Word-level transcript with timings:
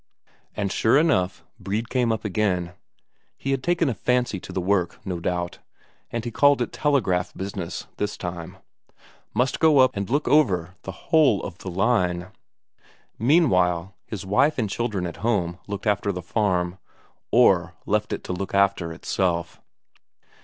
And 0.57 0.71
sure 0.71 0.97
enough, 0.97 1.45
Brede 1.59 1.87
came 1.87 2.11
up 2.11 2.25
again. 2.25 2.73
He 3.37 3.51
had 3.51 3.61
taken 3.61 3.87
a 3.87 3.93
fancy 3.93 4.39
to 4.39 4.51
the 4.51 4.59
work, 4.59 4.99
no 5.05 5.19
doubt; 5.19 5.59
but 6.11 6.25
he 6.25 6.31
called 6.31 6.59
it 6.59 6.73
telegraph 6.73 7.35
business 7.35 7.85
this 7.97 8.17
time 8.17 8.57
must 9.35 9.59
go 9.59 9.77
up 9.77 9.95
and 9.95 10.09
look 10.09 10.27
over 10.27 10.73
the 10.81 10.91
whole 10.91 11.43
of 11.43 11.59
the 11.59 11.69
line. 11.69 12.29
Meanwhile 13.19 13.93
his 14.07 14.25
wife 14.25 14.57
and 14.57 14.67
children 14.71 15.05
at 15.05 15.17
home 15.17 15.59
looked 15.67 15.85
after 15.85 16.11
the 16.11 16.23
farm, 16.23 16.79
or 17.29 17.75
left 17.85 18.11
it 18.11 18.23
to 18.23 18.33
look 18.33 18.55
after 18.55 18.91
itself. 18.91 19.61